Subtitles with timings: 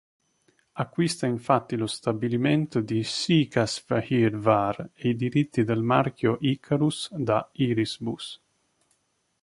[0.75, 8.25] Acquista infatti lo stabilimento di Székesfehérvár e i diritti del marchio Ikarus da Irisbus.